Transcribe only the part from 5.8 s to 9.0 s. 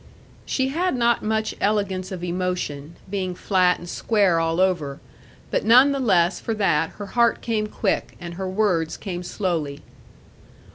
the less for that her heart came quick, and her words